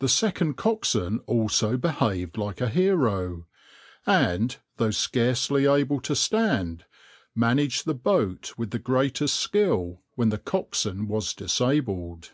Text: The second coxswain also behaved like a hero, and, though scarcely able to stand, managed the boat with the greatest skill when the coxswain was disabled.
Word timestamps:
The 0.00 0.08
second 0.10 0.58
coxswain 0.58 1.20
also 1.20 1.78
behaved 1.78 2.36
like 2.36 2.60
a 2.60 2.68
hero, 2.68 3.46
and, 4.04 4.54
though 4.76 4.90
scarcely 4.90 5.64
able 5.64 5.98
to 6.02 6.14
stand, 6.14 6.84
managed 7.34 7.86
the 7.86 7.94
boat 7.94 8.52
with 8.58 8.70
the 8.70 8.78
greatest 8.78 9.36
skill 9.40 10.02
when 10.14 10.28
the 10.28 10.36
coxswain 10.36 11.08
was 11.08 11.32
disabled. 11.32 12.32